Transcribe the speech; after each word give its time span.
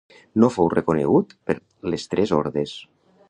No 0.43 0.47
fou 0.55 0.69
reconegut 0.73 1.35
per 1.51 1.57
les 1.95 2.09
tres 2.15 2.35
hordes. 2.39 2.77